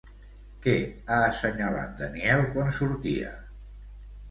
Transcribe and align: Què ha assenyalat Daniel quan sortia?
Què 0.61 0.71
ha 1.07 1.19
assenyalat 1.25 1.95
Daniel 2.01 2.43
quan 2.57 2.75
sortia? 2.81 3.31